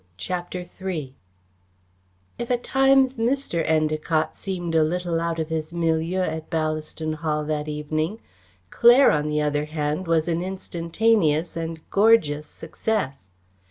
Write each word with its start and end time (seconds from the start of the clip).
CHAPTER 0.17 0.65
III 0.81 1.13
If 2.39 2.49
at 2.49 2.63
times 2.63 3.17
Mr. 3.19 3.63
Endacott 3.67 4.35
seemed 4.35 4.73
a 4.73 4.83
little 4.83 5.21
out 5.21 5.37
of 5.37 5.49
his 5.49 5.71
milieu 5.73 6.21
at 6.23 6.49
Ballaston 6.49 7.13
Hall 7.17 7.45
that 7.45 7.67
evening, 7.67 8.19
Claire, 8.71 9.11
on 9.11 9.27
the 9.27 9.43
other 9.43 9.65
hand, 9.65 10.07
was 10.07 10.27
an 10.27 10.41
instantaneous 10.41 11.55
and 11.55 11.81
gorgeous 11.91 12.47
success. 12.47 13.27